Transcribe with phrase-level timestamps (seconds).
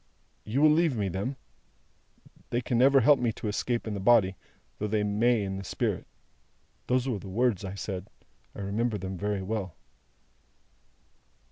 [0.45, 1.35] 'You will leave me them?
[2.49, 4.35] They can never help me to escape in the body,
[4.79, 6.07] though they may in the spirit.'
[6.87, 8.07] Those were the words I said.
[8.55, 9.75] I remember them very well."